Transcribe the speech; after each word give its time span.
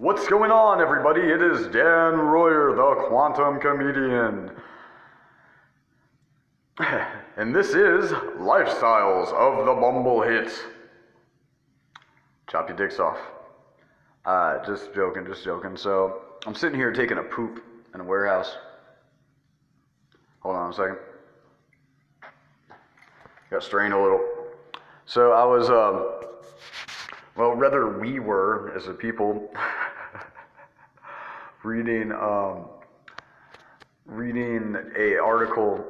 What's 0.00 0.28
going 0.28 0.52
on, 0.52 0.80
everybody? 0.80 1.22
It 1.22 1.42
is 1.42 1.66
Dan 1.72 2.14
Royer, 2.20 2.72
the 2.76 3.08
quantum 3.08 3.58
comedian. 3.58 4.52
And 7.36 7.54
this 7.54 7.68
is 7.70 8.12
Lifestyles 8.38 9.32
of 9.32 9.66
the 9.66 9.72
Bumble 9.74 10.22
Hits. 10.22 10.60
Chop 12.48 12.68
your 12.68 12.76
dicks 12.76 13.00
off. 13.00 13.18
Uh, 14.24 14.64
just 14.64 14.94
joking, 14.94 15.24
just 15.26 15.44
joking. 15.44 15.76
So, 15.76 16.22
I'm 16.46 16.54
sitting 16.54 16.78
here 16.78 16.92
taking 16.92 17.18
a 17.18 17.22
poop 17.22 17.64
in 17.94 18.00
a 18.00 18.04
warehouse. 18.04 18.56
Hold 20.40 20.56
on 20.56 20.70
a 20.70 20.74
second. 20.74 20.98
Got 23.50 23.62
strained 23.64 23.94
a 23.94 24.00
little. 24.00 24.24
So, 25.06 25.32
I 25.32 25.44
was, 25.44 25.70
um, 25.70 26.28
well, 27.36 27.54
rather, 27.54 27.98
we 28.00 28.18
were, 28.18 28.72
as 28.76 28.88
a 28.88 28.94
people, 28.94 29.52
reading 31.64 32.12
um, 32.12 32.66
reading 34.06 34.76
a 34.96 35.16
article 35.16 35.84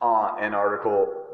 on 0.00 0.42
an 0.42 0.54
article 0.54 1.24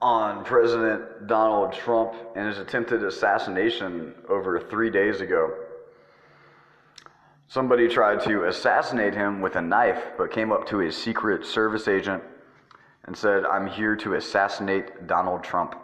on 0.00 0.44
President 0.44 1.26
Donald 1.26 1.72
Trump 1.72 2.14
and 2.36 2.46
his 2.46 2.58
attempted 2.58 3.02
assassination 3.02 4.14
over 4.28 4.60
three 4.60 4.90
days 4.90 5.20
ago. 5.20 5.52
Somebody 7.48 7.88
tried 7.88 8.20
to 8.22 8.44
assassinate 8.44 9.14
him 9.14 9.40
with 9.40 9.56
a 9.56 9.62
knife, 9.62 10.02
but 10.18 10.30
came 10.30 10.52
up 10.52 10.66
to 10.68 10.80
a 10.80 10.92
Secret 10.92 11.46
Service 11.46 11.88
agent 11.88 12.22
and 13.04 13.16
said, 13.16 13.44
I'm 13.44 13.66
here 13.66 13.96
to 13.96 14.14
assassinate 14.14 15.06
Donald 15.06 15.42
Trump. 15.42 15.74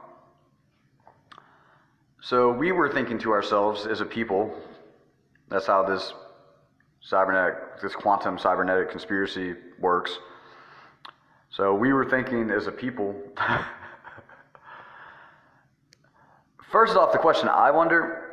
So 2.21 2.53
we 2.53 2.73
were 2.73 2.93
thinking 2.93 3.19
to 3.21 3.33
ourselves 3.33 3.87
as 3.87 4.01
a 4.01 4.05
people, 4.05 4.55
that's 5.49 5.67
how 5.67 5.83
this 5.83 6.13
cybernetic, 7.01 7.81
this 7.81 7.95
quantum 7.95 8.39
cybernetic 8.39 8.91
conspiracy 8.91 9.55
works. 9.79 10.19
So 11.51 11.75
we 11.75 11.93
were 11.93 12.09
thinking 12.09 12.51
as 12.51 12.67
a 12.67 12.73
people. 12.73 13.15
First 16.71 16.97
off, 16.97 17.13
the 17.13 17.19
question 17.19 17.49
I 17.49 17.71
wonder 17.71 18.27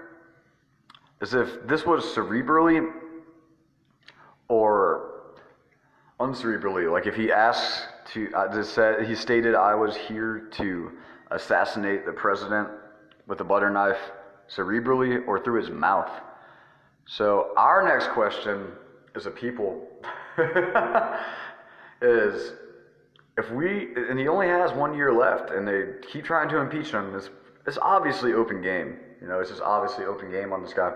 is 1.21 1.33
if 1.33 1.65
this 1.67 1.85
was 1.85 2.03
cerebrally 2.03 2.91
or 4.47 5.33
uncerebrally. 6.19 6.91
Like 6.91 7.07
if 7.07 7.15
he 7.15 7.31
asks 7.31 7.87
to, 8.13 8.29
uh, 8.33 8.53
just 8.53 8.73
said, 8.73 9.07
he 9.07 9.15
stated, 9.15 9.55
I 9.55 9.75
was 9.75 9.95
here 9.95 10.49
to 10.53 10.91
assassinate 11.31 12.05
the 12.05 12.13
president 12.13 12.69
with 13.27 13.41
a 13.41 13.43
butter 13.43 13.69
knife 13.69 13.99
cerebrally 14.49 15.27
or 15.27 15.43
through 15.43 15.61
his 15.61 15.69
mouth. 15.69 16.09
So 17.07 17.53
our 17.55 17.83
next 17.83 18.09
question 18.09 18.67
as 19.15 19.25
a 19.25 19.31
people 19.31 19.87
is 22.01 22.53
if 23.37 23.49
we 23.51 23.95
and 23.95 24.19
he 24.19 24.27
only 24.27 24.47
has 24.47 24.73
one 24.73 24.93
year 24.93 25.13
left 25.13 25.49
and 25.51 25.67
they 25.67 25.85
keep 26.01 26.25
trying 26.25 26.49
to 26.49 26.57
impeach 26.57 26.91
him, 26.91 27.15
it's, 27.15 27.29
it's 27.65 27.77
obviously 27.81 28.33
open 28.33 28.61
game. 28.61 28.97
You 29.21 29.27
know, 29.27 29.39
it's 29.39 29.49
just 29.49 29.61
obviously 29.61 30.05
open 30.05 30.29
game 30.29 30.51
on 30.51 30.61
this 30.61 30.73
guy. 30.73 30.93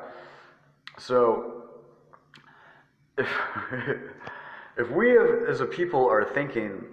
So 0.97 1.63
if 3.17 3.29
if 4.77 4.89
we 4.89 5.11
have, 5.11 5.43
as 5.47 5.61
a 5.61 5.65
people 5.65 6.07
are 6.07 6.25
thinking 6.25 6.83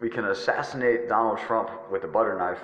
we 0.00 0.08
can 0.08 0.26
assassinate 0.26 1.08
Donald 1.08 1.38
Trump 1.38 1.70
with 1.90 2.04
a 2.04 2.08
butter 2.08 2.36
knife, 2.38 2.60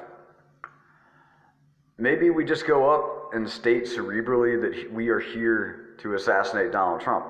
maybe 1.98 2.30
we 2.30 2.44
just 2.44 2.66
go 2.66 2.90
up 2.90 3.34
and 3.34 3.48
state 3.48 3.84
cerebrally 3.84 4.60
that 4.60 4.92
we 4.92 5.08
are 5.08 5.20
here 5.20 5.94
to 5.98 6.14
assassinate 6.14 6.72
Donald 6.72 7.00
Trump. 7.00 7.26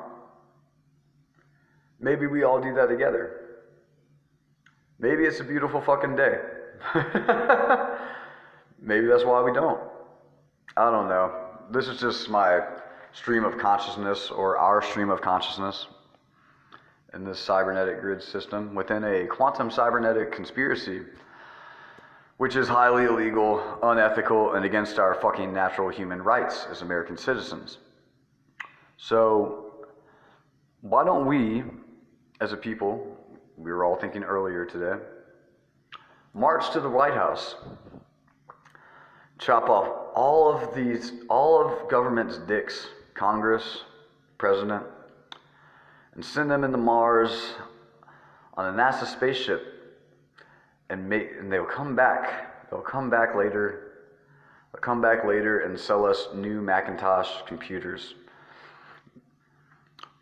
Maybe 2.01 2.27
we 2.27 2.43
all 2.43 2.61
do 2.61 2.75
that 2.75 2.89
together. 2.89 3.41
Maybe 4.99 5.25
it's 5.25 5.41
a 5.41 5.45
beautiful 5.45 5.81
fucking 5.81 6.17
day. 6.17 6.41
Maybe 8.81 9.07
that's 9.07 9.25
why 9.25 9.43
we 9.43 9.53
don't. 9.53 9.81
I 10.77 10.91
don't 10.91 11.09
know. 11.09 11.33
This 11.71 11.89
is 11.89 11.99
just 11.99 12.29
my 12.29 12.61
stream 13.13 13.45
of 13.45 13.59
consciousness 13.59 14.31
or 14.31 14.59
our 14.59 14.83
stream 14.83 15.11
of 15.11 15.21
consciousness 15.21 15.87
in 17.15 17.25
this 17.25 17.39
cybernetic 17.39 18.01
grid 18.01 18.23
system 18.23 18.75
within 18.75 19.05
a 19.05 19.27
quantum 19.27 19.71
cybernetic 19.71 20.33
conspiracy, 20.33 21.01
which 22.37 22.55
is 22.55 22.69
highly 22.69 23.05
illegal, 23.05 23.79
unethical, 23.83 24.55
and 24.55 24.65
against 24.65 24.99
our 24.99 25.15
fucking 25.15 25.53
natural 25.53 25.89
human 25.89 26.23
rights 26.23 26.67
as 26.71 26.83
American 26.83 27.17
citizens. 27.17 27.79
So, 28.99 29.87
why 30.83 31.05
don't 31.05 31.27
we, 31.27 31.65
as 32.41 32.53
a 32.53 32.57
people, 32.57 33.17
we 33.57 33.73
were 33.73 33.85
all 33.85 33.97
thinking 33.97 34.23
earlier 34.23 34.67
today, 34.67 35.03
march 36.35 36.71
to 36.73 36.81
the 36.81 36.91
White 36.91 37.15
House, 37.15 37.57
chop 39.39 39.69
off 39.71 39.89
all 40.15 40.53
of 40.53 40.75
these, 40.75 41.13
all 41.29 41.67
of 41.67 41.89
government's 41.91 42.39
dicks, 42.39 42.89
Congress, 43.15 43.85
President, 44.37 44.83
and 46.15 46.25
send 46.25 46.51
them 46.51 46.65
into 46.65 46.79
Mars 46.79 47.55
on 48.55 48.75
a 48.75 48.77
NASA 48.77 49.07
spaceship, 49.07 49.76
and 50.91 51.13
and 51.13 51.53
they'll 51.53 51.65
come 51.65 51.97
back. 51.97 52.71
They'll 52.71 52.81
come 52.81 53.11
back 53.11 53.35
later. 53.35 53.93
They'll 54.73 54.81
come 54.81 55.01
back 55.01 55.25
later 55.25 55.61
and 55.61 55.79
sell 55.79 56.05
us 56.05 56.29
new 56.35 56.61
Macintosh 56.61 57.43
computers 57.47 58.15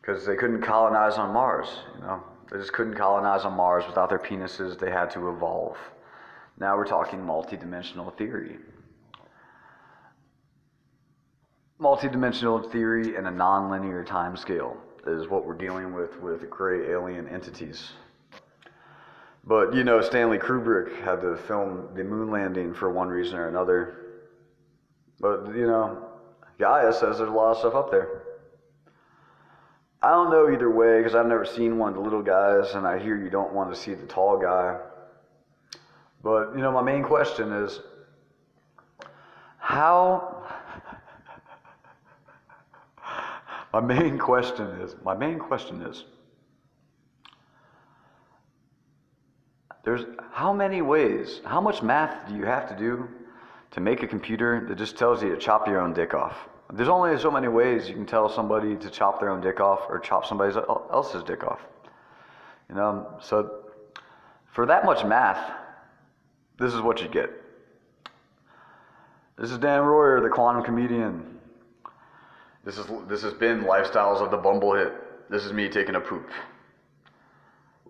because 0.00 0.26
they 0.26 0.36
couldn't 0.36 0.62
colonize 0.62 1.14
on 1.14 1.32
Mars. 1.32 1.68
You 1.96 2.02
know, 2.02 2.22
they 2.50 2.58
just 2.58 2.72
couldn't 2.72 2.94
colonize 2.94 3.44
on 3.44 3.54
Mars 3.54 3.84
without 3.86 4.08
their 4.08 4.18
penises. 4.18 4.78
They 4.78 4.90
had 4.90 5.10
to 5.12 5.30
evolve. 5.30 5.76
Now 6.58 6.76
we're 6.76 6.86
talking 6.86 7.20
multidimensional 7.20 8.16
theory. 8.16 8.58
Multidimensional 11.80 12.70
theory 12.70 13.16
in 13.16 13.26
a 13.26 13.32
nonlinear 13.32 14.06
time 14.06 14.36
scale 14.36 14.76
is 15.06 15.28
what 15.28 15.44
we're 15.44 15.56
dealing 15.56 15.92
with 15.92 16.20
with 16.20 16.48
gray 16.48 16.92
alien 16.92 17.28
entities. 17.28 17.92
But 19.46 19.74
you 19.74 19.84
know, 19.84 20.00
Stanley 20.00 20.38
Kubrick 20.38 21.00
had 21.02 21.20
to 21.20 21.36
film 21.36 21.88
the 21.94 22.02
moon 22.02 22.30
landing 22.30 22.72
for 22.72 22.90
one 22.90 23.08
reason 23.08 23.36
or 23.36 23.48
another. 23.48 23.96
But 25.20 25.54
you 25.54 25.66
know, 25.66 26.08
Gaia 26.58 26.92
says 26.92 27.18
there's 27.18 27.28
a 27.28 27.32
lot 27.32 27.52
of 27.52 27.58
stuff 27.58 27.74
up 27.74 27.90
there. 27.90 28.22
I 30.02 30.10
don't 30.10 30.30
know 30.30 30.50
either 30.52 30.70
way 30.70 30.98
because 30.98 31.14
I've 31.14 31.26
never 31.26 31.46
seen 31.46 31.78
one 31.78 31.90
of 31.90 31.94
the 31.94 32.02
little 32.02 32.22
guys, 32.22 32.74
and 32.74 32.86
I 32.86 32.98
hear 32.98 33.16
you 33.16 33.30
don't 33.30 33.52
want 33.54 33.72
to 33.72 33.76
see 33.78 33.94
the 33.94 34.06
tall 34.06 34.38
guy. 34.38 34.78
But, 36.22 36.54
you 36.54 36.60
know, 36.62 36.72
my 36.72 36.82
main 36.82 37.02
question 37.02 37.52
is 37.52 37.80
how. 39.58 40.46
my 43.72 43.80
main 43.80 44.18
question 44.18 44.66
is 44.80 44.94
my 45.04 45.14
main 45.14 45.38
question 45.38 45.82
is 45.82 46.04
there's 49.84 50.04
how 50.32 50.52
many 50.52 50.82
ways 50.82 51.40
how 51.44 51.60
much 51.60 51.82
math 51.82 52.28
do 52.28 52.34
you 52.34 52.44
have 52.44 52.68
to 52.68 52.76
do 52.76 53.08
to 53.70 53.80
make 53.80 54.02
a 54.02 54.06
computer 54.06 54.64
that 54.68 54.76
just 54.76 54.96
tells 54.96 55.22
you 55.22 55.30
to 55.30 55.36
chop 55.36 55.66
your 55.66 55.80
own 55.80 55.92
dick 55.92 56.14
off 56.14 56.36
there's 56.72 56.88
only 56.88 57.18
so 57.18 57.30
many 57.30 57.48
ways 57.48 57.88
you 57.88 57.94
can 57.94 58.06
tell 58.06 58.28
somebody 58.28 58.76
to 58.76 58.90
chop 58.90 59.20
their 59.20 59.30
own 59.30 59.40
dick 59.40 59.60
off 59.60 59.82
or 59.88 59.98
chop 59.98 60.24
somebody 60.24 60.56
else's 60.92 61.22
dick 61.22 61.44
off. 61.44 61.60
You 62.68 62.74
know, 62.74 63.18
so 63.20 63.64
for 64.52 64.66
that 64.66 64.84
much 64.84 65.04
math, 65.04 65.52
this 66.58 66.72
is 66.72 66.80
what 66.80 67.02
you 67.02 67.08
get. 67.08 67.30
This 69.36 69.50
is 69.50 69.58
Dan 69.58 69.82
Royer, 69.82 70.20
the 70.20 70.28
quantum 70.28 70.64
comedian. 70.64 71.38
This 72.64 72.78
is 72.78 72.86
this 73.08 73.22
has 73.22 73.34
been 73.34 73.62
Lifestyles 73.62 74.22
of 74.22 74.30
the 74.30 74.38
Bumble 74.38 74.74
Hit. 74.74 74.92
This 75.30 75.44
is 75.44 75.52
me 75.52 75.68
taking 75.68 75.96
a 75.96 76.00
poop. 76.00 76.28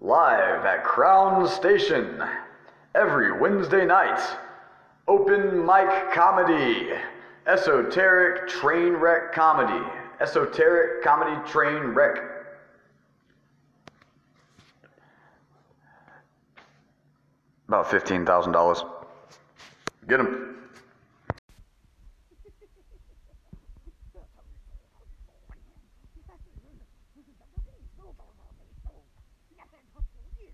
Live 0.05 0.67
at 0.67 0.85
Crown 0.85 1.49
Station 1.49 2.23
every 2.95 3.41
Wednesday 3.41 3.87
night. 3.87 4.21
Open 5.09 5.65
mic 5.65 6.13
comedy. 6.13 6.91
Esoteric 7.47 8.47
train 8.47 8.93
wreck 8.93 9.33
comedy. 9.33 9.83
Esoteric 10.21 11.03
comedy 11.03 11.35
train 11.51 11.85
wreck. 11.95 12.19
About 17.69 17.87
$15,000. 17.87 18.91
Get 20.07 20.19
them. 20.19 20.54